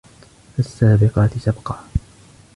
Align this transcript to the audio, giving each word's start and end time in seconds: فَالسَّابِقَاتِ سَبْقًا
فَالسَّابِقَاتِ 0.57 1.37
سَبْقًا 1.37 1.83